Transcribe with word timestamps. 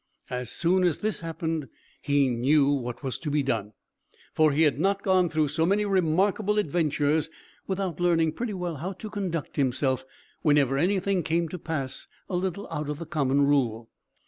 As 0.31 0.49
soon 0.51 0.83
as 0.83 1.01
this 1.01 1.19
happened, 1.19 1.69
he 2.01 2.27
knew 2.27 2.69
what 2.69 3.03
was 3.03 3.19
to 3.19 3.29
be 3.29 3.43
done; 3.43 3.73
for 4.33 4.51
he 4.51 4.63
had 4.63 4.79
not 4.79 5.03
gone 5.03 5.29
through 5.29 5.49
so 5.49 5.63
many 5.63 5.85
remarkable 5.85 6.57
adventures 6.57 7.29
without 7.67 7.99
learning 7.99 8.31
pretty 8.31 8.55
well 8.55 8.77
how 8.77 8.93
to 8.93 9.11
conduct 9.11 9.57
himself, 9.57 10.03
whenever 10.41 10.75
anything 10.75 11.21
came 11.21 11.47
to 11.49 11.59
pass 11.59 12.07
a 12.27 12.35
little 12.35 12.67
out 12.71 12.89
of 12.89 12.97
the 12.97 13.05
common 13.05 13.45
rule. 13.45 13.91